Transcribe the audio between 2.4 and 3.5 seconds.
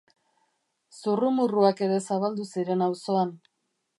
ziren auzoan.